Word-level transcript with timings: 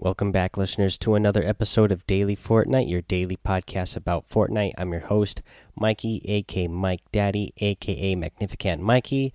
Welcome 0.00 0.30
back, 0.30 0.56
listeners, 0.56 0.96
to 0.98 1.16
another 1.16 1.42
episode 1.42 1.90
of 1.90 2.06
Daily 2.06 2.36
Fortnite, 2.36 2.88
your 2.88 3.00
daily 3.02 3.36
podcast 3.36 3.96
about 3.96 4.30
Fortnite. 4.30 4.74
I'm 4.78 4.92
your 4.92 5.00
host, 5.00 5.42
Mikey, 5.74 6.22
aka 6.24 6.68
Mike 6.68 7.02
Daddy, 7.10 7.52
aka 7.56 8.14
Magnificent 8.14 8.80
Mikey. 8.80 9.34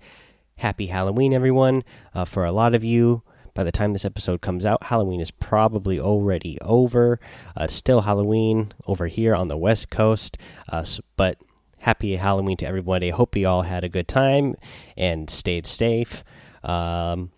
Happy 0.56 0.86
Halloween, 0.86 1.34
everyone. 1.34 1.84
Uh, 2.14 2.24
for 2.24 2.46
a 2.46 2.50
lot 2.50 2.74
of 2.74 2.82
you, 2.82 3.22
by 3.52 3.62
the 3.62 3.70
time 3.70 3.92
this 3.92 4.06
episode 4.06 4.40
comes 4.40 4.64
out, 4.64 4.84
Halloween 4.84 5.20
is 5.20 5.30
probably 5.30 6.00
already 6.00 6.58
over. 6.62 7.20
Uh, 7.54 7.66
still 7.66 8.00
Halloween 8.00 8.72
over 8.86 9.06
here 9.06 9.34
on 9.34 9.48
the 9.48 9.58
West 9.58 9.90
Coast, 9.90 10.38
uh, 10.70 10.86
but 11.18 11.36
happy 11.80 12.16
Halloween 12.16 12.56
to 12.56 12.66
everybody. 12.66 13.10
Hope 13.10 13.36
you 13.36 13.46
all 13.46 13.62
had 13.62 13.84
a 13.84 13.90
good 13.90 14.08
time 14.08 14.54
and 14.96 15.28
stayed 15.28 15.66
safe. 15.66 16.24
Um, 16.62 17.32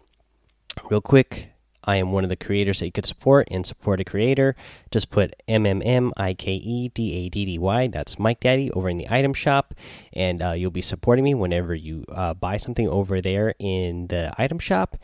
real 0.88 1.00
quick, 1.00 1.55
I 1.86 1.96
am 1.96 2.12
one 2.12 2.24
of 2.24 2.30
the 2.30 2.36
creators 2.36 2.80
that 2.80 2.86
you 2.86 2.92
could 2.92 3.06
support 3.06 3.48
and 3.50 3.64
support 3.64 4.00
a 4.00 4.04
creator. 4.04 4.56
Just 4.90 5.10
put 5.10 5.34
M 5.46 5.64
M 5.66 5.80
M 5.84 6.12
I 6.16 6.34
K 6.34 6.52
E 6.52 6.88
D 6.88 7.14
A 7.14 7.28
D 7.28 7.44
D 7.44 7.58
Y. 7.58 7.86
That's 7.88 8.18
Mike 8.18 8.40
Daddy 8.40 8.70
over 8.72 8.88
in 8.88 8.96
the 8.96 9.08
item 9.08 9.32
shop, 9.32 9.74
and 10.12 10.42
uh, 10.42 10.52
you'll 10.52 10.70
be 10.70 10.82
supporting 10.82 11.24
me 11.24 11.34
whenever 11.34 11.74
you 11.74 12.04
uh, 12.12 12.34
buy 12.34 12.56
something 12.56 12.88
over 12.88 13.20
there 13.20 13.54
in 13.58 14.08
the 14.08 14.34
item 14.36 14.58
shop. 14.58 14.96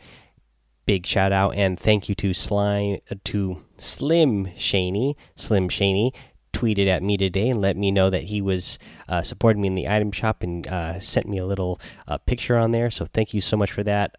Big 0.85 1.05
shout 1.05 1.31
out 1.31 1.55
and 1.55 1.79
thank 1.79 2.09
you 2.09 2.15
to 2.15 2.33
Slime 2.33 2.97
uh, 3.09 3.15
to 3.23 3.63
Slim 3.77 4.47
Shaney 4.47 5.15
Slim 5.33 5.69
Shaney 5.69 6.13
tweeted 6.51 6.87
at 6.87 7.01
me 7.01 7.15
today 7.17 7.49
and 7.49 7.61
let 7.61 7.77
me 7.77 7.89
know 7.89 8.09
that 8.09 8.23
he 8.23 8.41
was 8.41 8.77
uh, 9.07 9.21
supporting 9.21 9.61
me 9.61 9.67
in 9.67 9.75
the 9.75 9.87
item 9.87 10.11
shop 10.11 10.43
and 10.43 10.67
uh, 10.67 10.99
sent 10.99 11.27
me 11.27 11.37
a 11.37 11.45
little 11.45 11.79
uh, 12.07 12.17
picture 12.19 12.57
on 12.57 12.71
there. 12.71 12.91
So 12.91 13.05
thank 13.05 13.33
you 13.33 13.41
so 13.41 13.57
much 13.57 13.71
for 13.71 13.83
that. 13.83 14.17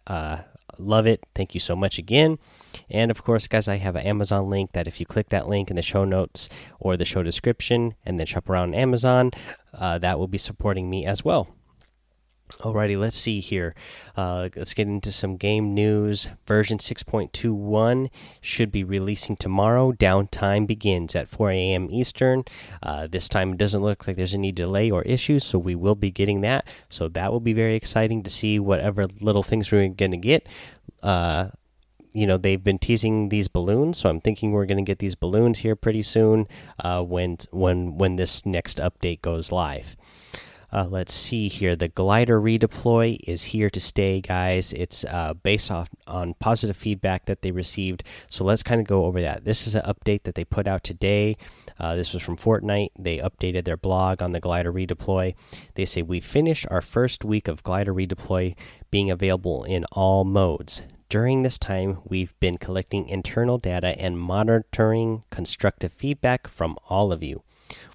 Love 0.79 1.07
it. 1.07 1.23
Thank 1.33 1.53
you 1.53 1.59
so 1.59 1.75
much 1.75 1.97
again. 1.97 2.37
And 2.89 3.11
of 3.11 3.23
course, 3.23 3.47
guys, 3.47 3.67
I 3.67 3.77
have 3.77 3.95
an 3.95 4.05
Amazon 4.05 4.49
link 4.49 4.73
that 4.73 4.87
if 4.87 4.99
you 4.99 5.05
click 5.05 5.29
that 5.29 5.47
link 5.47 5.69
in 5.69 5.75
the 5.75 5.81
show 5.81 6.05
notes 6.05 6.49
or 6.79 6.97
the 6.97 7.05
show 7.05 7.23
description 7.23 7.95
and 8.05 8.19
then 8.19 8.25
shop 8.25 8.49
around 8.49 8.75
Amazon, 8.75 9.31
uh, 9.73 9.97
that 9.99 10.19
will 10.19 10.27
be 10.27 10.37
supporting 10.37 10.89
me 10.89 11.05
as 11.05 11.23
well. 11.23 11.54
Alrighty, 12.59 12.97
let's 12.97 13.17
see 13.17 13.39
here. 13.39 13.73
Uh, 14.15 14.49
let's 14.55 14.75
get 14.75 14.87
into 14.87 15.11
some 15.11 15.35
game 15.35 15.73
news. 15.73 16.29
Version 16.45 16.77
6.21 16.77 18.09
should 18.39 18.71
be 18.71 18.83
releasing 18.83 19.35
tomorrow. 19.35 19.91
Downtime 19.91 20.67
begins 20.67 21.15
at 21.15 21.27
4 21.27 21.49
a.m. 21.51 21.89
Eastern. 21.89 22.43
Uh, 22.83 23.07
this 23.07 23.27
time 23.27 23.53
it 23.53 23.57
doesn't 23.57 23.81
look 23.81 24.05
like 24.05 24.15
there's 24.15 24.35
any 24.35 24.51
delay 24.51 24.91
or 24.91 25.01
issues, 25.03 25.43
so 25.43 25.57
we 25.57 25.73
will 25.73 25.95
be 25.95 26.11
getting 26.11 26.41
that. 26.41 26.67
So 26.87 27.07
that 27.09 27.31
will 27.31 27.39
be 27.39 27.53
very 27.53 27.75
exciting 27.75 28.21
to 28.23 28.29
see 28.29 28.59
whatever 28.59 29.07
little 29.19 29.43
things 29.43 29.71
we're 29.71 29.87
going 29.89 30.11
to 30.11 30.17
get. 30.17 30.47
Uh, 31.01 31.49
you 32.13 32.25
know 32.25 32.37
they've 32.37 32.63
been 32.63 32.79
teasing 32.79 33.29
these 33.29 33.49
balloons, 33.49 33.97
so 33.97 34.09
I'm 34.09 34.21
thinking 34.21 34.51
we're 34.51 34.65
going 34.65 34.77
to 34.77 34.89
get 34.89 34.99
these 34.99 35.15
balloons 35.15 35.59
here 35.59 35.75
pretty 35.75 36.01
soon 36.01 36.47
uh, 36.79 37.03
when 37.03 37.37
when 37.51 37.97
when 37.97 38.15
this 38.15 38.45
next 38.45 38.77
update 38.77 39.21
goes 39.21 39.51
live. 39.51 39.97
Uh, 40.75 40.85
let's 40.89 41.13
see 41.13 41.47
here. 41.47 41.73
The 41.73 41.87
glider 41.87 42.37
redeploy 42.37 43.17
is 43.25 43.45
here 43.45 43.69
to 43.69 43.79
stay, 43.79 44.19
guys. 44.19 44.73
It's 44.73 45.05
uh, 45.05 45.33
based 45.33 45.71
off 45.71 45.87
on 46.05 46.33
positive 46.33 46.75
feedback 46.75 47.27
that 47.27 47.43
they 47.43 47.51
received. 47.51 48.03
So 48.29 48.43
let's 48.43 48.61
kind 48.61 48.81
of 48.81 48.85
go 48.85 49.05
over 49.05 49.21
that. 49.21 49.45
This 49.45 49.67
is 49.67 49.75
an 49.75 49.83
update 49.83 50.23
that 50.23 50.35
they 50.35 50.43
put 50.43 50.67
out 50.67 50.83
today. 50.83 51.37
Uh, 51.79 51.95
this 51.95 52.11
was 52.11 52.21
from 52.21 52.35
Fortnite. 52.35 52.89
They 52.99 53.19
updated 53.19 53.63
their 53.63 53.77
blog 53.77 54.21
on 54.21 54.31
the 54.31 54.41
glider 54.41 54.73
redeploy. 54.73 55.33
They 55.75 55.85
say 55.85 56.01
we 56.01 56.19
finished 56.19 56.67
our 56.69 56.81
first 56.81 57.23
week 57.23 57.47
of 57.47 57.63
glider 57.63 57.93
redeploy 57.93 58.53
being 58.91 59.09
available 59.09 59.63
in 59.63 59.85
all 59.93 60.25
modes. 60.25 60.81
During 61.07 61.43
this 61.43 61.57
time, 61.57 61.99
we've 62.03 62.37
been 62.41 62.57
collecting 62.57 63.07
internal 63.07 63.59
data 63.59 63.97
and 63.97 64.19
monitoring 64.19 65.23
constructive 65.29 65.93
feedback 65.93 66.49
from 66.49 66.75
all 66.89 67.13
of 67.13 67.23
you. 67.23 67.44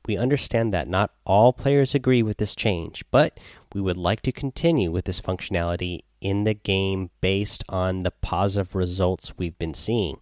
We 0.06 0.16
understand 0.16 0.72
that 0.72 0.88
not 0.88 1.12
all 1.24 1.52
players 1.52 1.94
agree 1.94 2.22
with 2.22 2.38
this 2.38 2.54
change, 2.54 3.04
but 3.10 3.38
we 3.74 3.80
would 3.80 3.96
like 3.96 4.22
to 4.22 4.32
continue 4.32 4.90
with 4.90 5.04
this 5.04 5.20
functionality 5.20 6.00
in 6.20 6.44
the 6.44 6.54
game 6.54 7.10
based 7.20 7.64
on 7.68 8.02
the 8.02 8.10
positive 8.10 8.74
results 8.74 9.36
we've 9.36 9.58
been 9.58 9.74
seeing. 9.74 10.18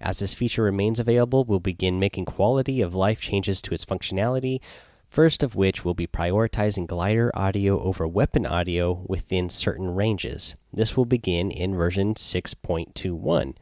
As 0.00 0.18
this 0.20 0.34
feature 0.34 0.62
remains 0.62 1.00
available, 1.00 1.44
we'll 1.44 1.58
begin 1.58 1.98
making 1.98 2.24
quality 2.24 2.80
of 2.80 2.94
life 2.94 3.20
changes 3.20 3.60
to 3.62 3.74
its 3.74 3.84
functionality, 3.84 4.60
first 5.08 5.42
of 5.42 5.56
which 5.56 5.84
will 5.84 5.94
be 5.94 6.06
prioritizing 6.06 6.86
glider 6.86 7.32
audio 7.34 7.80
over 7.82 8.06
weapon 8.06 8.46
audio 8.46 9.04
within 9.08 9.48
certain 9.48 9.94
ranges. 9.94 10.54
This 10.72 10.96
will 10.96 11.06
begin 11.06 11.50
in 11.50 11.74
version 11.74 12.14
6.21. 12.14 13.54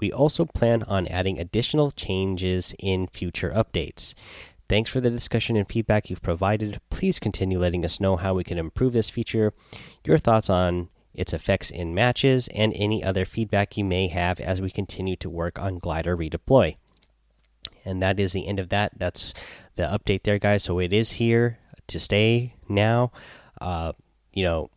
We 0.00 0.10
also 0.10 0.46
plan 0.46 0.82
on 0.84 1.06
adding 1.08 1.38
additional 1.38 1.90
changes 1.90 2.74
in 2.78 3.06
future 3.06 3.50
updates. 3.50 4.14
Thanks 4.68 4.88
for 4.88 5.00
the 5.00 5.10
discussion 5.10 5.56
and 5.56 5.68
feedback 5.68 6.08
you've 6.08 6.22
provided. 6.22 6.80
Please 6.90 7.18
continue 7.18 7.58
letting 7.58 7.84
us 7.84 8.00
know 8.00 8.16
how 8.16 8.34
we 8.34 8.44
can 8.44 8.56
improve 8.56 8.92
this 8.92 9.10
feature, 9.10 9.52
your 10.04 10.16
thoughts 10.16 10.48
on 10.48 10.88
its 11.12 11.32
effects 11.32 11.70
in 11.70 11.94
matches, 11.94 12.48
and 12.54 12.72
any 12.76 13.02
other 13.02 13.24
feedback 13.24 13.76
you 13.76 13.84
may 13.84 14.06
have 14.06 14.38
as 14.40 14.60
we 14.60 14.70
continue 14.70 15.16
to 15.16 15.28
work 15.28 15.58
on 15.58 15.78
Glider 15.78 16.16
Redeploy. 16.16 16.76
And 17.84 18.00
that 18.00 18.20
is 18.20 18.32
the 18.32 18.46
end 18.46 18.60
of 18.60 18.68
that. 18.68 18.92
That's 18.96 19.34
the 19.74 19.82
update 19.82 20.22
there, 20.22 20.38
guys. 20.38 20.62
So 20.62 20.78
it 20.78 20.92
is 20.92 21.12
here 21.12 21.58
to 21.88 21.98
stay 21.98 22.54
now. 22.68 23.10
Uh, 23.60 23.92
you 24.32 24.44
know, 24.44 24.70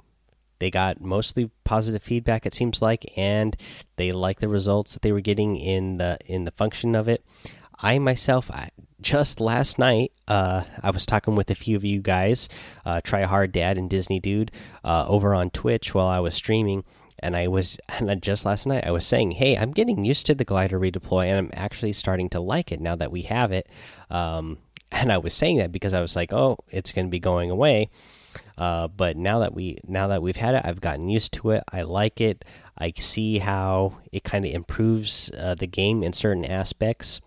they 0.63 0.71
got 0.71 1.01
mostly 1.01 1.51
positive 1.63 2.01
feedback 2.01 2.45
it 2.45 2.53
seems 2.53 2.81
like 2.81 3.05
and 3.17 3.55
they 3.97 4.11
like 4.11 4.39
the 4.39 4.47
results 4.47 4.93
that 4.93 5.01
they 5.01 5.11
were 5.11 5.21
getting 5.21 5.57
in 5.57 5.97
the 5.97 6.17
in 6.25 6.45
the 6.45 6.51
function 6.51 6.95
of 6.95 7.07
it 7.07 7.23
i 7.79 7.99
myself 7.99 8.49
I, 8.49 8.69
just 9.03 9.39
last 9.39 9.77
night, 9.77 10.11
uh, 10.27 10.63
I 10.81 10.89
was 10.89 11.05
talking 11.05 11.35
with 11.35 11.51
a 11.51 11.55
few 11.55 11.75
of 11.75 11.83
you 11.83 12.01
guys, 12.01 12.49
uh, 12.85 13.01
Try 13.03 13.23
Hard 13.23 13.51
Dad 13.51 13.77
and 13.77 13.89
Disney 13.89 14.19
Dude, 14.19 14.51
uh, 14.83 15.05
over 15.07 15.35
on 15.35 15.51
Twitch 15.51 15.93
while 15.93 16.07
I 16.07 16.19
was 16.19 16.33
streaming. 16.33 16.83
And 17.19 17.35
I 17.35 17.47
was, 17.47 17.77
and 17.89 18.23
just 18.23 18.45
last 18.45 18.65
night, 18.65 18.87
I 18.87 18.91
was 18.91 19.05
saying, 19.05 19.31
hey, 19.31 19.55
I'm 19.57 19.71
getting 19.71 20.03
used 20.03 20.25
to 20.27 20.35
the 20.35 20.45
glider 20.45 20.79
redeploy, 20.79 21.25
and 21.25 21.37
I'm 21.37 21.51
actually 21.53 21.91
starting 21.91 22.29
to 22.29 22.39
like 22.39 22.71
it 22.71 22.81
now 22.81 22.95
that 22.95 23.11
we 23.11 23.23
have 23.23 23.51
it. 23.51 23.67
Um, 24.09 24.57
and 24.91 25.11
I 25.11 25.17
was 25.17 25.33
saying 25.33 25.57
that 25.57 25.71
because 25.71 25.93
I 25.93 26.01
was 26.01 26.15
like, 26.15 26.33
oh, 26.33 26.57
it's 26.69 26.91
going 26.91 27.07
to 27.07 27.11
be 27.11 27.19
going 27.19 27.51
away. 27.51 27.89
Uh, 28.57 28.87
but 28.87 29.17
now 29.17 29.39
that 29.39 29.53
we 29.53 29.77
now 29.87 30.07
that 30.07 30.21
we've 30.21 30.35
had 30.35 30.55
it, 30.55 30.61
I've 30.65 30.81
gotten 30.81 31.09
used 31.09 31.33
to 31.33 31.51
it. 31.51 31.63
I 31.71 31.81
like 31.81 32.21
it. 32.21 32.45
I 32.77 32.93
see 32.97 33.39
how 33.39 33.97
it 34.11 34.23
kind 34.23 34.45
of 34.45 34.51
improves 34.51 35.31
uh, 35.37 35.55
the 35.55 35.67
game 35.67 36.03
in 36.03 36.13
certain 36.13 36.45
aspects 36.45 37.21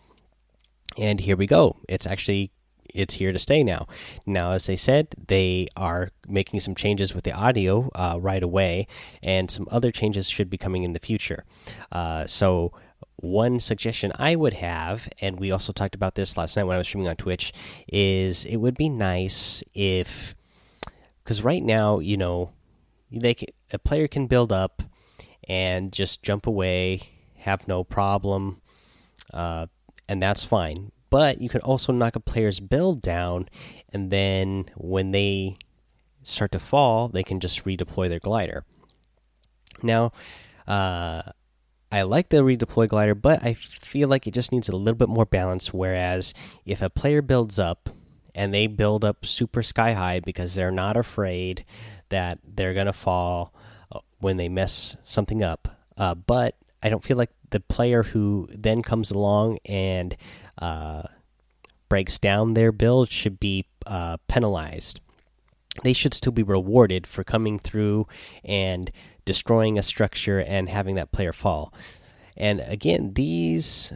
and 0.98 1.20
here 1.20 1.36
we 1.36 1.46
go 1.46 1.76
it's 1.88 2.06
actually 2.06 2.50
it's 2.94 3.14
here 3.14 3.32
to 3.32 3.38
stay 3.38 3.62
now 3.62 3.86
now 4.24 4.52
as 4.52 4.66
they 4.66 4.76
said 4.76 5.08
they 5.28 5.66
are 5.76 6.10
making 6.26 6.60
some 6.60 6.74
changes 6.74 7.14
with 7.14 7.24
the 7.24 7.32
audio 7.32 7.90
uh, 7.94 8.16
right 8.20 8.42
away 8.42 8.86
and 9.22 9.50
some 9.50 9.68
other 9.70 9.90
changes 9.90 10.28
should 10.28 10.48
be 10.48 10.58
coming 10.58 10.82
in 10.82 10.92
the 10.92 11.00
future 11.00 11.44
uh, 11.92 12.26
so 12.26 12.72
one 13.16 13.60
suggestion 13.60 14.12
I 14.16 14.36
would 14.36 14.54
have, 14.54 15.08
and 15.20 15.40
we 15.40 15.50
also 15.50 15.72
talked 15.72 15.94
about 15.94 16.14
this 16.14 16.36
last 16.36 16.54
night 16.56 16.64
when 16.64 16.74
I 16.74 16.78
was 16.78 16.86
streaming 16.86 17.08
on 17.08 17.16
Twitch, 17.16 17.52
is 17.88 18.44
it 18.44 18.56
would 18.56 18.76
be 18.76 18.90
nice 18.90 19.62
if, 19.74 20.35
because 21.26 21.42
right 21.42 21.64
now, 21.64 21.98
you 21.98 22.16
know, 22.16 22.52
they 23.10 23.34
can, 23.34 23.48
a 23.72 23.80
player 23.80 24.06
can 24.06 24.28
build 24.28 24.52
up 24.52 24.80
and 25.48 25.92
just 25.92 26.22
jump 26.22 26.46
away, 26.46 27.00
have 27.38 27.66
no 27.66 27.82
problem, 27.82 28.62
uh, 29.34 29.66
and 30.08 30.22
that's 30.22 30.44
fine. 30.44 30.92
But 31.10 31.40
you 31.40 31.48
can 31.48 31.62
also 31.62 31.92
knock 31.92 32.14
a 32.14 32.20
player's 32.20 32.60
build 32.60 33.02
down, 33.02 33.48
and 33.92 34.12
then 34.12 34.66
when 34.76 35.10
they 35.10 35.56
start 36.22 36.52
to 36.52 36.60
fall, 36.60 37.08
they 37.08 37.24
can 37.24 37.40
just 37.40 37.64
redeploy 37.64 38.08
their 38.08 38.20
glider. 38.20 38.64
Now, 39.82 40.12
uh, 40.68 41.22
I 41.90 42.02
like 42.02 42.28
the 42.28 42.36
redeploy 42.36 42.86
glider, 42.86 43.16
but 43.16 43.44
I 43.44 43.54
feel 43.54 44.08
like 44.08 44.28
it 44.28 44.34
just 44.34 44.52
needs 44.52 44.68
a 44.68 44.76
little 44.76 44.96
bit 44.96 45.08
more 45.08 45.26
balance. 45.26 45.74
Whereas 45.74 46.32
if 46.64 46.82
a 46.82 46.90
player 46.90 47.20
builds 47.20 47.58
up 47.58 47.90
and 48.36 48.52
they 48.52 48.66
build 48.66 49.04
up 49.04 49.24
super 49.24 49.62
sky 49.62 49.94
high 49.94 50.20
because 50.20 50.54
they're 50.54 50.70
not 50.70 50.96
afraid 50.96 51.64
that 52.10 52.38
they're 52.44 52.74
going 52.74 52.86
to 52.86 52.92
fall 52.92 53.52
uh, 53.90 53.98
when 54.20 54.36
they 54.36 54.48
mess 54.48 54.96
something 55.02 55.42
up, 55.42 55.80
uh, 55.96 56.14
but 56.14 56.54
I 56.82 56.90
don't 56.90 57.02
feel 57.02 57.16
like 57.16 57.30
the 57.50 57.60
player 57.60 58.02
who 58.02 58.48
then 58.52 58.82
comes 58.82 59.10
along 59.10 59.58
and 59.64 60.16
uh, 60.58 61.04
breaks 61.88 62.18
down 62.18 62.54
their 62.54 62.72
build 62.72 63.10
should 63.10 63.40
be 63.40 63.64
uh, 63.86 64.18
penalized. 64.28 65.00
They 65.82 65.94
should 65.94 66.14
still 66.14 66.32
be 66.32 66.42
rewarded 66.42 67.06
for 67.06 67.24
coming 67.24 67.58
through 67.58 68.06
and 68.44 68.90
destroying 69.24 69.78
a 69.78 69.82
structure 69.82 70.40
and 70.40 70.68
having 70.68 70.94
that 70.96 71.12
player 71.12 71.32
fall. 71.32 71.72
And 72.36 72.60
again, 72.60 73.14
these 73.14 73.92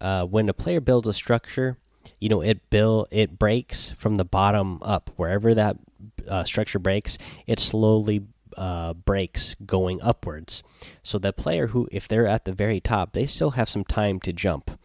uh, 0.00 0.24
when 0.24 0.48
a 0.48 0.54
player 0.54 0.80
builds 0.80 1.06
a 1.06 1.14
structure, 1.14 1.78
you 2.20 2.28
know 2.28 2.40
it 2.40 2.70
build 2.70 3.08
it 3.10 3.38
breaks 3.38 3.90
from 3.92 4.16
the 4.16 4.24
bottom 4.24 4.78
up. 4.82 5.10
Wherever 5.16 5.54
that 5.54 5.76
uh, 6.28 6.44
structure 6.44 6.78
breaks, 6.78 7.18
it 7.46 7.60
slowly 7.60 8.22
uh, 8.56 8.94
breaks 8.94 9.54
going 9.66 10.00
upwards. 10.02 10.62
So 11.02 11.18
the 11.18 11.32
player 11.32 11.68
who, 11.68 11.88
if 11.90 12.08
they're 12.08 12.26
at 12.26 12.44
the 12.44 12.52
very 12.52 12.80
top, 12.80 13.12
they 13.12 13.26
still 13.26 13.52
have 13.52 13.68
some 13.68 13.84
time 13.84 14.20
to 14.20 14.32
jump. 14.32 14.78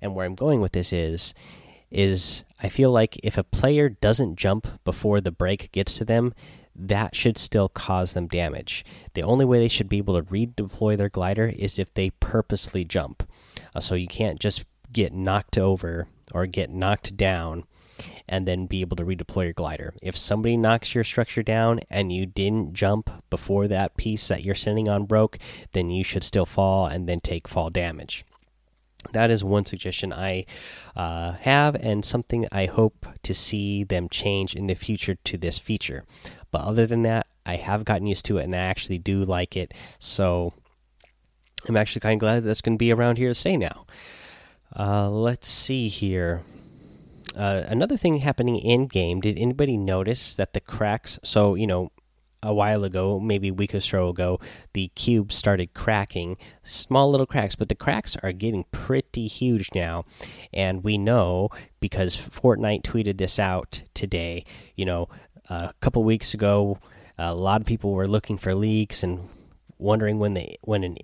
And 0.00 0.14
where 0.14 0.26
I'm 0.26 0.34
going 0.34 0.60
with 0.60 0.72
this 0.72 0.92
is, 0.92 1.34
is 1.90 2.44
I 2.62 2.68
feel 2.68 2.90
like 2.90 3.18
if 3.22 3.36
a 3.36 3.44
player 3.44 3.88
doesn't 3.88 4.36
jump 4.36 4.66
before 4.84 5.20
the 5.20 5.32
break 5.32 5.72
gets 5.72 5.98
to 5.98 6.04
them, 6.04 6.34
that 6.74 7.14
should 7.14 7.36
still 7.36 7.68
cause 7.68 8.12
them 8.14 8.26
damage. 8.26 8.84
The 9.14 9.22
only 9.22 9.44
way 9.44 9.58
they 9.58 9.68
should 9.68 9.88
be 9.88 9.98
able 9.98 10.20
to 10.20 10.30
redeploy 10.30 10.96
their 10.96 11.08
glider 11.08 11.52
is 11.54 11.78
if 11.78 11.92
they 11.92 12.10
purposely 12.10 12.84
jump. 12.84 13.28
Uh, 13.74 13.80
so 13.80 13.94
you 13.94 14.06
can't 14.06 14.40
just 14.40 14.64
get 14.92 15.12
knocked 15.12 15.58
over 15.58 16.06
or 16.32 16.46
get 16.46 16.70
knocked 16.70 17.16
down 17.16 17.64
and 18.28 18.46
then 18.46 18.66
be 18.66 18.80
able 18.80 18.96
to 18.96 19.04
redeploy 19.04 19.44
your 19.44 19.52
glider. 19.52 19.94
If 20.00 20.16
somebody 20.16 20.56
knocks 20.56 20.94
your 20.94 21.04
structure 21.04 21.42
down 21.42 21.80
and 21.90 22.12
you 22.12 22.26
didn't 22.26 22.74
jump 22.74 23.10
before 23.28 23.68
that 23.68 23.96
piece 23.96 24.28
that 24.28 24.44
you're 24.44 24.54
sitting 24.54 24.88
on 24.88 25.04
broke, 25.04 25.38
then 25.72 25.90
you 25.90 26.04
should 26.04 26.24
still 26.24 26.46
fall 26.46 26.86
and 26.86 27.08
then 27.08 27.20
take 27.20 27.48
fall 27.48 27.70
damage. 27.70 28.24
That 29.12 29.30
is 29.30 29.42
one 29.42 29.64
suggestion 29.64 30.12
I 30.12 30.44
uh, 30.94 31.32
have, 31.32 31.74
and 31.74 32.04
something 32.04 32.46
I 32.52 32.66
hope 32.66 33.06
to 33.22 33.32
see 33.32 33.82
them 33.82 34.08
change 34.10 34.54
in 34.54 34.66
the 34.66 34.74
future 34.74 35.14
to 35.14 35.38
this 35.38 35.58
feature. 35.58 36.04
But 36.50 36.62
other 36.62 36.86
than 36.86 37.02
that, 37.02 37.26
I 37.46 37.56
have 37.56 37.84
gotten 37.84 38.06
used 38.06 38.26
to 38.26 38.38
it 38.38 38.44
and 38.44 38.54
I 38.54 38.58
actually 38.58 38.98
do 38.98 39.24
like 39.24 39.56
it. 39.56 39.72
So 39.98 40.52
I'm 41.68 41.76
actually 41.76 42.00
kind 42.00 42.14
of 42.14 42.20
glad 42.20 42.42
that 42.42 42.46
that's 42.46 42.60
going 42.60 42.76
to 42.76 42.78
be 42.78 42.92
around 42.92 43.16
here 43.16 43.28
to 43.28 43.34
stay 43.34 43.56
now. 43.56 43.86
Uh, 44.76 45.10
let's 45.10 45.48
see 45.48 45.88
here. 45.88 46.42
Uh, 47.36 47.62
another 47.66 47.96
thing 47.96 48.18
happening 48.18 48.56
in 48.56 48.86
game. 48.86 49.20
Did 49.20 49.38
anybody 49.38 49.76
notice 49.76 50.34
that 50.34 50.52
the 50.52 50.60
cracks? 50.60 51.18
So 51.22 51.54
you 51.54 51.66
know, 51.66 51.90
a 52.42 52.54
while 52.54 52.84
ago, 52.84 53.20
maybe 53.20 53.48
a 53.48 53.54
week 53.54 53.74
or 53.74 53.80
so 53.80 54.08
ago, 54.08 54.40
the 54.72 54.88
cube 54.94 55.32
started 55.32 55.74
cracking, 55.74 56.36
small 56.62 57.10
little 57.10 57.26
cracks, 57.26 57.54
but 57.54 57.68
the 57.68 57.74
cracks 57.74 58.16
are 58.22 58.32
getting 58.32 58.64
pretty 58.72 59.26
huge 59.26 59.70
now. 59.74 60.04
And 60.52 60.82
we 60.82 60.98
know 60.98 61.50
because 61.80 62.16
Fortnite 62.16 62.82
tweeted 62.82 63.18
this 63.18 63.38
out 63.38 63.82
today. 63.94 64.44
You 64.74 64.86
know, 64.86 65.08
a 65.48 65.72
couple 65.80 66.02
weeks 66.02 66.34
ago, 66.34 66.78
a 67.18 67.34
lot 67.34 67.60
of 67.60 67.66
people 67.66 67.92
were 67.92 68.08
looking 68.08 68.38
for 68.38 68.54
leaks 68.54 69.02
and 69.02 69.28
wondering 69.78 70.18
when 70.18 70.34
they 70.34 70.56
when 70.62 70.84
an 70.84 70.96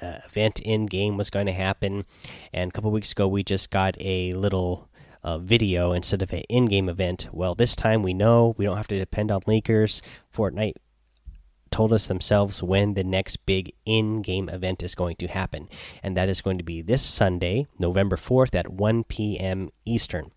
uh, 0.00 0.18
event 0.26 0.60
in 0.60 0.86
game 0.86 1.16
was 1.16 1.30
going 1.30 1.46
to 1.46 1.52
happen. 1.52 2.04
And 2.52 2.70
a 2.70 2.72
couple 2.72 2.90
weeks 2.90 3.12
ago, 3.12 3.28
we 3.28 3.42
just 3.42 3.70
got 3.70 3.96
a 4.00 4.32
little 4.34 4.88
uh, 5.22 5.38
video 5.38 5.92
instead 5.92 6.22
of 6.22 6.32
an 6.32 6.40
in 6.48 6.66
game 6.66 6.88
event. 6.88 7.28
Well, 7.32 7.54
this 7.54 7.76
time 7.76 8.02
we 8.02 8.14
know 8.14 8.54
we 8.56 8.64
don't 8.64 8.76
have 8.76 8.88
to 8.88 8.98
depend 8.98 9.30
on 9.30 9.42
leakers. 9.42 10.00
Fortnite 10.34 10.74
told 11.70 11.92
us 11.92 12.06
themselves 12.06 12.62
when 12.62 12.94
the 12.94 13.04
next 13.04 13.36
big 13.46 13.72
in 13.84 14.22
game 14.22 14.48
event 14.48 14.82
is 14.82 14.94
going 14.94 15.16
to 15.16 15.28
happen. 15.28 15.68
And 16.02 16.16
that 16.16 16.28
is 16.28 16.40
going 16.40 16.58
to 16.58 16.64
be 16.64 16.82
this 16.82 17.02
Sunday, 17.02 17.66
November 17.78 18.16
4th 18.16 18.54
at 18.54 18.72
1 18.72 19.04
p.m. 19.04 19.70
Eastern. 19.84 20.32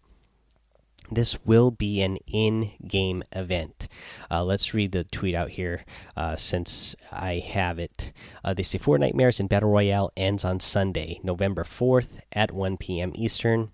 This 1.11 1.37
will 1.45 1.69
be 1.71 2.01
an 2.01 2.17
in 2.27 2.71
game 2.87 3.23
event. 3.31 3.87
Uh, 4.31 4.43
let's 4.43 4.73
read 4.73 4.91
the 4.93 5.03
tweet 5.03 5.35
out 5.35 5.51
here 5.51 5.83
uh, 6.15 6.35
since 6.37 6.95
I 7.11 7.39
have 7.39 7.77
it. 7.77 8.11
Uh, 8.43 8.53
they 8.53 8.63
say 8.63 8.79
Fortnitemares 8.79 9.39
in 9.39 9.47
Battle 9.47 9.69
Royale 9.69 10.11
ends 10.17 10.43
on 10.43 10.59
Sunday, 10.59 11.19
November 11.23 11.63
4th 11.63 12.19
at 12.31 12.51
1 12.51 12.77
p.m. 12.77 13.11
Eastern, 13.15 13.71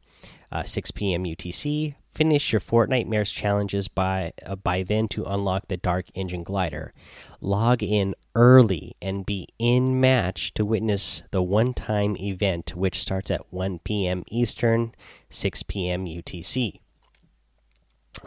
uh, 0.52 0.64
6 0.64 0.92
p.m. 0.92 1.24
UTC. 1.24 1.96
Finish 2.14 2.52
your 2.52 2.60
Fortnitemares 2.60 3.34
challenges 3.34 3.88
by 3.88 4.34
uh, 4.46 4.56
by 4.56 4.84
then 4.84 5.08
to 5.10 5.24
unlock 5.24 5.68
the 5.68 5.78
Dark 5.78 6.08
Engine 6.16 6.44
Glider. 6.44 6.92
Log 7.40 7.82
in 7.84 8.16
early 8.36 8.96
and 9.02 9.26
be 9.26 9.48
in 9.60 10.02
match 10.02 10.54
to 10.56 10.66
witness 10.66 11.24
the 11.32 11.42
one-time 11.42 12.18
event, 12.18 12.76
which 12.76 13.00
starts 13.00 13.32
at 13.32 13.54
1 13.54 13.80
p.m. 13.80 14.24
Eastern, 14.28 14.94
6 15.30 15.64
p.m. 15.64 16.06
UTC. 16.06 16.80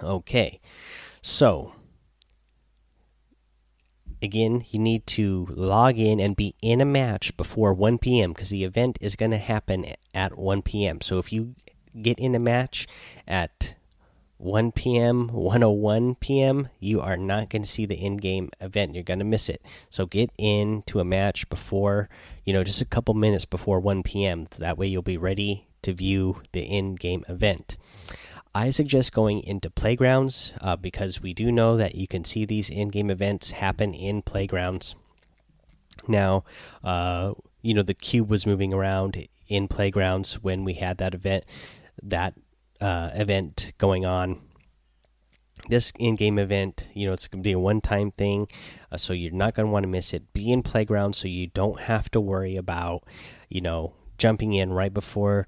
Okay, 0.03 0.61
so 1.21 1.75
again, 4.23 4.65
you 4.71 4.79
need 4.79 5.07
to 5.09 5.47
log 5.51 5.99
in 5.99 6.21
and 6.21 6.37
be 6.37 6.55
in 6.63 6.81
a 6.81 6.87
match 6.87 7.37
before 7.37 7.75
1 7.75 7.99
p.m. 7.99 8.33
because 8.33 8.51
the 8.51 8.65
event 8.65 8.97
is 9.01 9.17
going 9.17 9.33
to 9.33 9.39
happen 9.39 9.95
at 10.15 10.39
1 10.39 10.63
p.m. 10.63 11.01
So 11.01 11.19
if 11.19 11.33
you 11.33 11.55
get 12.01 12.19
in 12.19 12.35
a 12.35 12.39
match 12.39 12.87
at 13.27 13.75
1 14.39 14.73
p.m., 14.73 15.29
101 15.29 16.15
p.m., 16.17 16.69
you 16.81 17.01
are 17.01 17.17
not 17.17 17.51
going 17.51 17.63
to 17.63 17.69
see 17.69 17.87
the 17.87 17.95
in 17.95 18.17
game 18.17 18.51
event. 18.61 18.95
You're 18.95 19.05
going 19.05 19.19
to 19.19 19.25
miss 19.25 19.49
it. 19.49 19.63
So 19.91 20.07
get 20.07 20.31
into 20.39 21.01
a 21.01 21.05
match 21.05 21.49
before, 21.49 22.09
you 22.45 22.53
know, 22.53 22.65
just 22.65 22.81
a 22.81 22.87
couple 22.87 23.15
minutes 23.15 23.45
before 23.45 23.81
1 23.81 24.03
p.m. 24.03 24.47
That 24.59 24.79
way 24.79 24.87
you'll 24.87 25.03
be 25.03 25.19
ready 25.19 25.69
to 25.83 25.93
view 25.93 26.43
the 26.53 26.63
in 26.63 26.95
game 26.95 27.25
event. 27.29 27.77
I 28.55 28.71
suggest 28.71 29.13
going 29.13 29.43
into 29.43 29.71
playgrounds 29.71 30.53
uh, 30.61 30.77
because 30.77 31.23
we 31.23 31.33
do 31.33 31.51
know 31.51 31.77
that 31.79 31.95
you 31.95 32.07
can 32.07 32.25
see 32.25 32.45
these 32.45 32.69
in-game 32.69 33.11
events 33.11 33.53
happen 33.53 33.95
in 33.95 34.21
playgrounds. 34.21 34.95
Now, 36.07 36.45
uh, 36.85 37.33
you 37.63 37.75
know 37.75 37.83
the 37.83 37.95
cube 37.95 38.29
was 38.29 38.47
moving 38.47 38.75
around 38.75 39.29
in 39.49 39.69
playgrounds 39.69 40.43
when 40.43 40.65
we 40.65 40.75
had 40.75 40.99
that 40.99 41.15
event, 41.15 41.45
that 42.03 42.35
uh, 42.81 43.11
event 43.15 43.73
going 43.79 44.05
on. 44.05 44.41
This 45.69 45.93
in-game 45.97 46.41
event, 46.41 46.89
you 46.93 47.07
know, 47.07 47.13
it's 47.13 47.29
going 47.29 47.41
to 47.43 47.47
be 47.47 47.53
a 47.53 47.59
one-time 47.59 48.11
thing, 48.11 48.49
uh, 48.91 48.97
so 48.97 49.13
you're 49.13 49.31
not 49.31 49.55
going 49.55 49.67
to 49.67 49.73
want 49.73 49.85
to 49.85 49.89
miss 49.89 50.13
it. 50.13 50.33
Be 50.33 50.51
in 50.51 50.63
playgrounds 50.63 51.19
so 51.19 51.29
you 51.29 51.47
don't 51.47 51.81
have 51.83 52.11
to 52.11 52.21
worry 52.21 52.57
about, 52.57 53.05
you 53.49 53.61
know, 53.61 53.95
jumping 54.19 54.55
in 54.55 54.73
right 54.73 54.93
before 54.93 55.47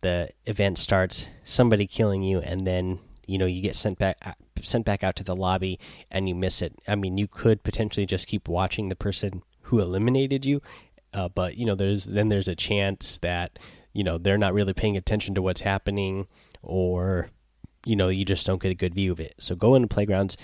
the 0.00 0.30
event 0.46 0.78
starts, 0.78 1.28
somebody 1.44 1.86
killing 1.86 2.22
you, 2.22 2.40
and 2.40 2.66
then 2.66 2.98
you 3.26 3.38
know 3.38 3.46
you 3.46 3.62
get 3.62 3.76
sent 3.76 3.98
back 3.98 4.16
uh, 4.24 4.32
sent 4.62 4.84
back 4.84 5.02
out 5.04 5.16
to 5.16 5.24
the 5.24 5.36
lobby 5.36 5.78
and 6.10 6.28
you 6.28 6.34
miss 6.34 6.62
it. 6.62 6.74
I 6.86 6.94
mean, 6.94 7.18
you 7.18 7.28
could 7.28 7.62
potentially 7.62 8.06
just 8.06 8.26
keep 8.26 8.48
watching 8.48 8.88
the 8.88 8.96
person 8.96 9.42
who 9.62 9.80
eliminated 9.80 10.44
you, 10.44 10.60
uh, 11.14 11.28
but 11.28 11.56
you 11.56 11.66
know 11.66 11.74
there's 11.74 12.06
then 12.06 12.28
there's 12.28 12.48
a 12.48 12.56
chance 12.56 13.18
that 13.18 13.58
you 13.92 14.04
know 14.04 14.18
they're 14.18 14.38
not 14.38 14.54
really 14.54 14.72
paying 14.72 14.96
attention 14.96 15.34
to 15.34 15.42
what's 15.42 15.60
happening, 15.62 16.26
or 16.62 17.30
you 17.84 17.96
know 17.96 18.08
you 18.08 18.24
just 18.24 18.46
don't 18.46 18.62
get 18.62 18.70
a 18.70 18.74
good 18.74 18.94
view 18.94 19.12
of 19.12 19.20
it. 19.20 19.34
So 19.38 19.54
go 19.54 19.74
into 19.74 19.88
playgrounds, 19.88 20.36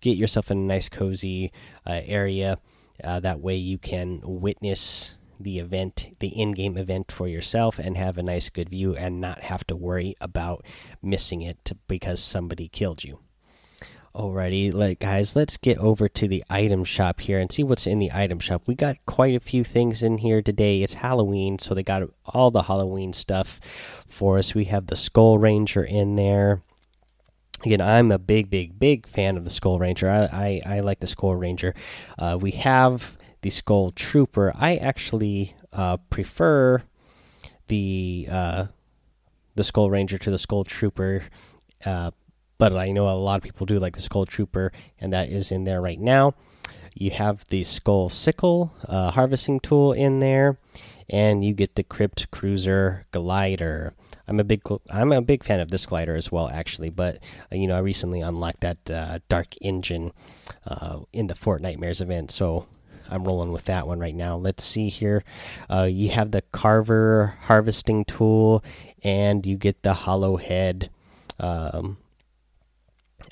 get 0.00 0.16
yourself 0.16 0.50
in 0.50 0.58
a 0.58 0.62
nice 0.62 0.88
cozy 0.88 1.52
uh, 1.86 2.00
area. 2.04 2.58
Uh, 3.02 3.20
that 3.20 3.40
way 3.40 3.56
you 3.56 3.76
can 3.76 4.20
witness 4.22 5.16
the 5.38 5.58
event, 5.58 6.16
the 6.20 6.28
in 6.28 6.52
game 6.52 6.76
event 6.76 7.10
for 7.10 7.28
yourself 7.28 7.78
and 7.78 7.96
have 7.96 8.18
a 8.18 8.22
nice 8.22 8.50
good 8.50 8.68
view 8.68 8.94
and 8.94 9.20
not 9.20 9.40
have 9.40 9.66
to 9.66 9.76
worry 9.76 10.16
about 10.20 10.64
missing 11.02 11.42
it 11.42 11.72
because 11.88 12.20
somebody 12.20 12.68
killed 12.68 13.04
you. 13.04 13.18
Alrighty, 14.14 14.96
guys, 15.00 15.34
let's 15.34 15.56
get 15.56 15.76
over 15.78 16.08
to 16.08 16.28
the 16.28 16.44
item 16.48 16.84
shop 16.84 17.18
here 17.18 17.40
and 17.40 17.50
see 17.50 17.64
what's 17.64 17.84
in 17.84 17.98
the 17.98 18.12
item 18.14 18.38
shop. 18.38 18.62
We 18.66 18.76
got 18.76 19.04
quite 19.06 19.34
a 19.34 19.40
few 19.40 19.64
things 19.64 20.04
in 20.04 20.18
here 20.18 20.40
today. 20.40 20.84
It's 20.84 20.94
Halloween, 20.94 21.58
so 21.58 21.74
they 21.74 21.82
got 21.82 22.08
all 22.24 22.52
the 22.52 22.62
Halloween 22.62 23.12
stuff 23.12 23.58
for 24.06 24.38
us. 24.38 24.54
We 24.54 24.66
have 24.66 24.86
the 24.86 24.94
Skull 24.94 25.38
Ranger 25.38 25.82
in 25.82 26.14
there. 26.14 26.60
Again, 27.66 27.80
I'm 27.80 28.12
a 28.12 28.18
big, 28.20 28.50
big, 28.50 28.78
big 28.78 29.08
fan 29.08 29.36
of 29.36 29.42
the 29.42 29.50
Skull 29.50 29.80
Ranger. 29.80 30.08
I, 30.08 30.60
I, 30.66 30.76
I 30.76 30.80
like 30.80 31.00
the 31.00 31.08
Skull 31.08 31.34
Ranger. 31.34 31.74
Uh, 32.16 32.38
we 32.40 32.52
have 32.52 33.18
the 33.44 33.50
Skull 33.50 33.92
Trooper. 33.92 34.54
I 34.56 34.76
actually 34.76 35.54
uh, 35.70 35.98
prefer 36.08 36.82
the 37.68 38.26
uh, 38.30 38.66
the 39.54 39.62
Skull 39.62 39.90
Ranger 39.90 40.16
to 40.16 40.30
the 40.30 40.38
Skull 40.38 40.64
Trooper, 40.64 41.24
uh, 41.84 42.12
but 42.56 42.72
I 42.72 42.90
know 42.90 43.06
a 43.06 43.12
lot 43.12 43.36
of 43.36 43.42
people 43.42 43.66
do 43.66 43.78
like 43.78 43.96
the 43.96 44.00
Skull 44.00 44.24
Trooper, 44.24 44.72
and 44.98 45.12
that 45.12 45.28
is 45.28 45.52
in 45.52 45.64
there 45.64 45.82
right 45.82 46.00
now. 46.00 46.32
You 46.94 47.10
have 47.10 47.44
the 47.50 47.64
Skull 47.64 48.08
Sickle 48.08 48.72
uh, 48.88 49.10
harvesting 49.10 49.60
tool 49.60 49.92
in 49.92 50.20
there, 50.20 50.56
and 51.10 51.44
you 51.44 51.52
get 51.52 51.74
the 51.74 51.82
Crypt 51.84 52.30
Cruiser 52.30 53.04
glider. 53.10 53.92
I'm 54.26 54.40
a 54.40 54.44
big 54.44 54.62
I'm 54.88 55.12
a 55.12 55.20
big 55.20 55.44
fan 55.44 55.60
of 55.60 55.70
this 55.70 55.84
glider 55.84 56.16
as 56.16 56.32
well, 56.32 56.48
actually. 56.48 56.88
But 56.88 57.18
uh, 57.52 57.56
you 57.56 57.66
know, 57.66 57.76
I 57.76 57.80
recently 57.80 58.22
unlocked 58.22 58.62
that 58.62 58.90
uh, 58.90 59.18
Dark 59.28 59.54
Engine 59.60 60.12
in 61.12 61.26
the 61.26 61.34
Fortnitemares 61.34 62.00
event, 62.00 62.30
so 62.30 62.64
I'm 63.10 63.24
rolling 63.24 63.52
with 63.52 63.64
that 63.66 63.86
one 63.86 63.98
right 63.98 64.14
now. 64.14 64.36
Let's 64.36 64.64
see 64.64 64.88
here. 64.88 65.24
Uh, 65.70 65.82
you 65.90 66.10
have 66.10 66.30
the 66.30 66.42
Carver 66.52 67.34
harvesting 67.42 68.04
tool, 68.04 68.64
and 69.02 69.44
you 69.44 69.56
get 69.56 69.82
the 69.82 69.94
Hollow 69.94 70.36
Head 70.36 70.90
um, 71.38 71.98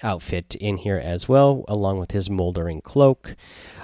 outfit 0.02 0.54
in 0.56 0.78
here 0.78 0.98
as 0.98 1.28
well, 1.28 1.64
along 1.68 1.98
with 1.98 2.12
his 2.12 2.28
moldering 2.30 2.80
cloak. 2.80 3.36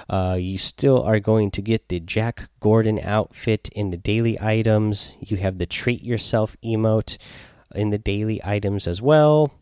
Uh, 0.09 0.37
you 0.39 0.57
still 0.57 1.01
are 1.03 1.19
going 1.19 1.51
to 1.51 1.61
get 1.61 1.87
the 1.87 1.99
Jack 1.99 2.49
Gourdon 2.59 2.99
outfit 2.99 3.69
in 3.73 3.91
the 3.91 3.97
daily 3.97 4.39
items. 4.41 5.15
You 5.19 5.37
have 5.37 5.57
the 5.57 5.65
Treat 5.65 6.03
Yourself 6.03 6.55
emote 6.63 7.17
in 7.75 7.91
the 7.91 7.99
daily 7.99 8.41
items 8.43 8.87
as 8.87 9.01
well. 9.01 9.53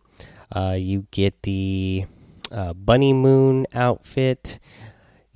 Uh, 0.55 0.75
you 0.77 1.07
get 1.11 1.43
the 1.43 2.05
uh, 2.51 2.73
Bunny 2.73 3.11
Moon 3.11 3.67
outfit 3.73 4.59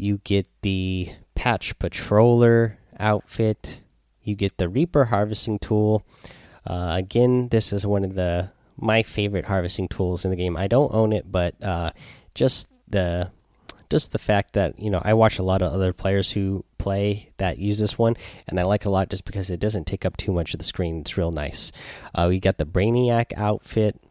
you 0.01 0.19
get 0.23 0.47
the 0.63 1.11
Patch 1.35 1.77
Patroller 1.77 2.73
outfit, 2.99 3.81
you 4.23 4.35
get 4.35 4.57
the 4.57 4.67
Reaper 4.67 5.05
harvesting 5.05 5.59
tool. 5.59 6.03
Uh, 6.65 6.93
again, 6.97 7.49
this 7.49 7.71
is 7.71 7.85
one 7.85 8.03
of 8.03 8.15
the 8.15 8.49
my 8.77 9.03
favorite 9.03 9.45
harvesting 9.45 9.87
tools 9.87 10.25
in 10.25 10.31
the 10.31 10.37
game. 10.37 10.57
I 10.57 10.67
don't 10.67 10.93
own 10.93 11.13
it, 11.13 11.31
but 11.31 11.61
uh, 11.63 11.91
just 12.33 12.67
the 12.87 13.29
just 13.91 14.11
the 14.11 14.17
fact 14.17 14.53
that 14.53 14.79
you 14.79 14.89
know 14.89 15.01
I 15.03 15.13
watch 15.13 15.37
a 15.37 15.43
lot 15.43 15.61
of 15.61 15.71
other 15.71 15.93
players 15.93 16.31
who 16.31 16.65
play 16.79 17.29
that 17.37 17.59
use 17.59 17.77
this 17.77 17.97
one, 17.97 18.15
and 18.47 18.59
I 18.59 18.63
like 18.63 18.85
a 18.85 18.89
lot 18.89 19.09
just 19.09 19.23
because 19.23 19.51
it 19.51 19.59
doesn't 19.59 19.85
take 19.85 20.03
up 20.03 20.17
too 20.17 20.31
much 20.31 20.55
of 20.55 20.57
the 20.57 20.63
screen. 20.63 21.01
It's 21.01 21.15
real 21.15 21.31
nice. 21.31 21.71
Uh, 22.15 22.25
we 22.27 22.39
got 22.39 22.57
the 22.57 22.65
Brainiac 22.65 23.33
outfit, 23.37 24.01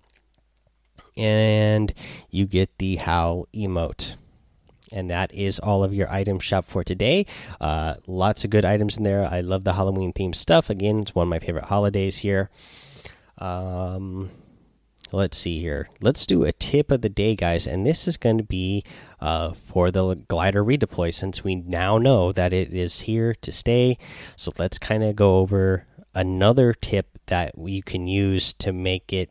and 1.17 1.93
you 2.31 2.47
get 2.47 2.79
the 2.79 2.97
Howl 2.97 3.49
emote. 3.53 4.15
And 4.93 5.11
that 5.11 5.33
is 5.33 5.59
all 5.59 5.85
of 5.85 5.95
your 5.95 6.11
item 6.11 6.39
shop 6.39 6.67
for 6.67 6.83
today. 6.83 7.27
Uh, 7.61 7.95
lots 8.07 8.45
of 8.45 8.51
good 8.51 8.65
items 8.65 8.97
in 8.97 9.05
there. 9.05 9.29
I 9.31 9.41
love 9.41 9.65
the 9.65 9.75
Halloween 9.75 10.13
themed 10.13 10.35
stuff. 10.35 10.71
Again, 10.71 11.01
it's 11.01 11.15
one 11.15 11.25
of 11.25 11.31
my 11.31 11.39
favorite 11.39 11.67
holidays 11.67 12.19
here. 12.19 12.51
Um, 13.39 14.31
let's 15.13 15.39
see 15.39 15.61
here. 15.61 15.89
Let's 16.01 16.27
do 16.27 16.45
a 16.45 16.53
tip 16.53 16.91
of 16.91 17.03
the 17.03 17.09
day, 17.09 17.37
guys. 17.37 17.67
And 17.67 17.87
this 17.87 18.09
is 18.09 18.17
going 18.17 18.39
to 18.39 18.45
be 18.45 18.85
uh, 19.21 19.53
for 19.53 19.91
the 19.91 20.17
glider 20.29 20.65
redeploy 20.65 21.15
since 21.15 21.45
we 21.45 21.55
now 21.55 21.99
know 21.99 22.33
that 22.33 22.53
it 22.53 22.75
is 22.75 23.03
here 23.03 23.35
to 23.43 23.53
stay. 23.53 23.97
So 24.37 24.53
let's 24.59 24.79
kind 24.79 25.03
of 25.03 25.17
go 25.17 25.39
over 25.39 25.87
another 26.15 26.73
tip 26.73 27.19
that 27.27 27.57
you 27.57 27.83
can 27.83 28.07
use 28.07 28.53
to 28.55 28.73
make 28.73 29.13
it 29.13 29.31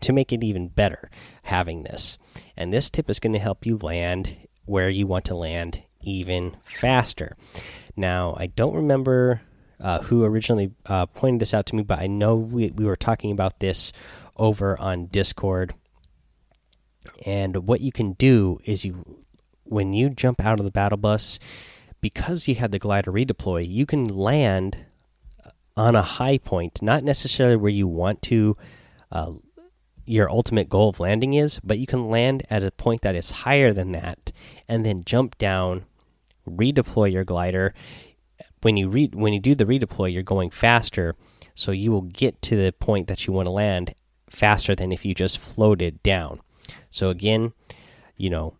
to 0.00 0.12
make 0.12 0.32
it 0.32 0.44
even 0.44 0.68
better 0.68 1.10
having 1.44 1.82
this. 1.82 2.18
And 2.56 2.72
this 2.72 2.90
tip 2.90 3.10
is 3.10 3.20
going 3.20 3.32
to 3.32 3.38
help 3.38 3.66
you 3.66 3.78
land 3.78 4.36
where 4.64 4.88
you 4.88 5.06
want 5.06 5.24
to 5.26 5.34
land 5.34 5.82
even 6.02 6.56
faster. 6.64 7.36
Now, 7.96 8.34
I 8.38 8.46
don't 8.46 8.74
remember 8.74 9.42
uh, 9.80 10.00
who 10.02 10.24
originally 10.24 10.72
uh, 10.86 11.06
pointed 11.06 11.40
this 11.40 11.54
out 11.54 11.66
to 11.66 11.76
me, 11.76 11.82
but 11.82 11.98
I 11.98 12.06
know 12.06 12.36
we, 12.36 12.70
we 12.70 12.84
were 12.84 12.96
talking 12.96 13.30
about 13.32 13.60
this 13.60 13.92
over 14.36 14.78
on 14.78 15.06
Discord. 15.06 15.74
And 17.26 17.68
what 17.68 17.80
you 17.80 17.92
can 17.92 18.12
do 18.14 18.58
is 18.64 18.84
you, 18.84 19.18
when 19.64 19.92
you 19.92 20.10
jump 20.10 20.44
out 20.44 20.58
of 20.58 20.64
the 20.64 20.70
battle 20.70 20.98
bus, 20.98 21.38
because 22.00 22.48
you 22.48 22.54
had 22.54 22.72
the 22.72 22.78
glider 22.78 23.12
redeploy, 23.12 23.66
you 23.68 23.86
can 23.86 24.08
land 24.08 24.78
on 25.76 25.96
a 25.96 26.02
high 26.02 26.38
point, 26.38 26.82
not 26.82 27.02
necessarily 27.02 27.56
where 27.56 27.70
you 27.70 27.88
want 27.88 28.22
to. 28.22 28.56
Uh, 29.10 29.32
your 30.06 30.30
ultimate 30.30 30.68
goal 30.68 30.90
of 30.90 31.00
landing 31.00 31.34
is, 31.34 31.60
but 31.64 31.78
you 31.78 31.86
can 31.86 32.10
land 32.10 32.44
at 32.50 32.64
a 32.64 32.70
point 32.70 33.02
that 33.02 33.14
is 33.14 33.30
higher 33.30 33.72
than 33.72 33.92
that, 33.92 34.32
and 34.68 34.84
then 34.84 35.04
jump 35.04 35.38
down, 35.38 35.84
redeploy 36.48 37.12
your 37.12 37.24
glider. 37.24 37.74
When 38.62 38.76
you 38.76 38.88
re 38.88 39.10
when 39.12 39.32
you 39.32 39.40
do 39.40 39.54
the 39.54 39.66
redeploy, 39.66 40.12
you're 40.12 40.22
going 40.22 40.50
faster, 40.50 41.14
so 41.54 41.72
you 41.72 41.92
will 41.92 42.02
get 42.02 42.40
to 42.42 42.56
the 42.56 42.72
point 42.72 43.08
that 43.08 43.26
you 43.26 43.32
want 43.32 43.46
to 43.46 43.50
land 43.50 43.94
faster 44.30 44.74
than 44.74 44.92
if 44.92 45.04
you 45.04 45.14
just 45.14 45.38
floated 45.38 46.02
down. 46.02 46.40
So 46.90 47.10
again, 47.10 47.52
you 48.16 48.30
know, 48.30 48.56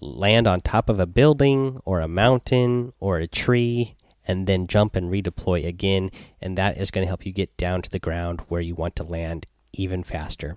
land 0.00 0.46
on 0.46 0.60
top 0.60 0.88
of 0.88 0.98
a 0.98 1.06
building 1.06 1.80
or 1.84 2.00
a 2.00 2.08
mountain 2.08 2.92
or 2.98 3.18
a 3.18 3.26
tree 3.26 3.94
and 4.26 4.46
then 4.46 4.66
jump 4.66 4.96
and 4.96 5.10
redeploy 5.10 5.66
again 5.66 6.10
and 6.40 6.56
that 6.56 6.76
is 6.76 6.90
going 6.90 7.04
to 7.04 7.08
help 7.08 7.26
you 7.26 7.32
get 7.32 7.56
down 7.56 7.82
to 7.82 7.90
the 7.90 7.98
ground 7.98 8.40
where 8.48 8.60
you 8.60 8.74
want 8.74 8.96
to 8.96 9.04
land 9.04 9.46
even 9.72 10.02
faster. 10.02 10.56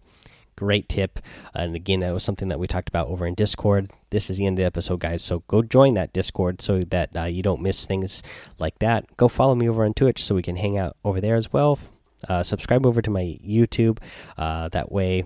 Great 0.55 0.87
tip. 0.87 1.19
And 1.53 1.75
again, 1.75 1.99
that 1.99 2.13
was 2.13 2.23
something 2.23 2.47
that 2.47 2.59
we 2.59 2.67
talked 2.67 2.89
about 2.89 3.07
over 3.07 3.25
in 3.25 3.33
Discord. 3.33 3.91
This 4.09 4.29
is 4.29 4.37
the 4.37 4.45
end 4.45 4.57
of 4.57 4.63
the 4.63 4.65
episode, 4.65 4.99
guys. 4.99 5.23
So 5.23 5.43
go 5.47 5.61
join 5.61 5.95
that 5.95 6.13
Discord 6.13 6.61
so 6.61 6.79
that 6.79 7.15
uh, 7.15 7.23
you 7.23 7.43
don't 7.43 7.61
miss 7.61 7.85
things 7.85 8.23
like 8.57 8.79
that. 8.79 9.17
Go 9.17 9.27
follow 9.27 9.55
me 9.55 9.67
over 9.67 9.83
on 9.83 9.93
Twitch 9.93 10.23
so 10.23 10.35
we 10.35 10.41
can 10.41 10.55
hang 10.55 10.77
out 10.77 10.95
over 11.03 11.19
there 11.19 11.35
as 11.35 11.51
well. 11.51 11.79
Uh, 12.27 12.43
subscribe 12.43 12.85
over 12.85 13.01
to 13.01 13.09
my 13.09 13.37
YouTube. 13.45 13.99
Uh, 14.37 14.69
that 14.69 14.91
way, 14.91 15.25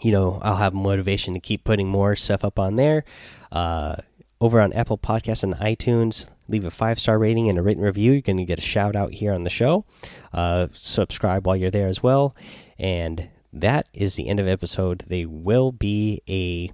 you 0.00 0.12
know, 0.12 0.40
I'll 0.42 0.56
have 0.56 0.72
motivation 0.72 1.34
to 1.34 1.40
keep 1.40 1.64
putting 1.64 1.88
more 1.88 2.16
stuff 2.16 2.44
up 2.44 2.58
on 2.58 2.76
there. 2.76 3.04
Uh, 3.50 3.96
over 4.40 4.60
on 4.60 4.72
Apple 4.72 4.98
Podcasts 4.98 5.44
and 5.44 5.54
iTunes, 5.54 6.26
leave 6.48 6.64
a 6.64 6.70
five 6.70 6.98
star 6.98 7.18
rating 7.18 7.48
and 7.48 7.58
a 7.58 7.62
written 7.62 7.82
review. 7.82 8.12
You're 8.12 8.22
going 8.22 8.38
to 8.38 8.44
get 8.44 8.58
a 8.58 8.62
shout 8.62 8.96
out 8.96 9.12
here 9.14 9.32
on 9.32 9.44
the 9.44 9.50
show. 9.50 9.84
Uh, 10.32 10.68
subscribe 10.72 11.46
while 11.46 11.56
you're 11.56 11.70
there 11.70 11.88
as 11.88 12.02
well. 12.02 12.34
And 12.78 13.28
that 13.52 13.88
is 13.92 14.14
the 14.14 14.28
end 14.28 14.40
of 14.40 14.48
episode. 14.48 15.04
There 15.06 15.28
will 15.28 15.72
be 15.72 16.22
a 16.28 16.70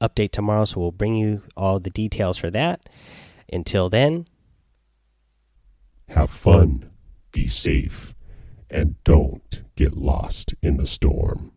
update 0.00 0.30
tomorrow, 0.32 0.64
so 0.64 0.80
we'll 0.80 0.92
bring 0.92 1.16
you 1.16 1.42
all 1.56 1.80
the 1.80 1.90
details 1.90 2.38
for 2.38 2.50
that. 2.50 2.88
Until 3.52 3.88
then, 3.88 4.26
have 6.08 6.30
fun, 6.30 6.90
be 7.32 7.46
safe, 7.46 8.14
and 8.70 9.02
don't 9.04 9.62
get 9.76 9.96
lost 9.96 10.54
in 10.62 10.76
the 10.76 10.86
storm. 10.86 11.52